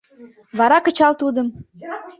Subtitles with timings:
[0.57, 1.47] Вара кычал тудым!